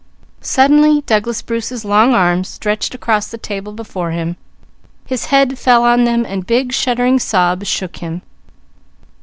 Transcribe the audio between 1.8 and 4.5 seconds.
long arms stretched across the table before him,